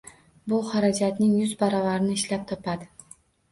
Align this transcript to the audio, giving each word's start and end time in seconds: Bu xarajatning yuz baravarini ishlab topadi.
Bu 0.53 0.61
xarajatning 0.69 1.35
yuz 1.43 1.53
baravarini 1.61 2.19
ishlab 2.23 2.51
topadi. 2.55 2.91